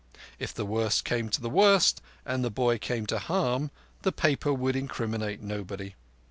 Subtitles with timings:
[0.39, 3.69] If the worst came to the worst, and the boy came to harm,
[4.01, 5.93] the paper would incriminate nobody.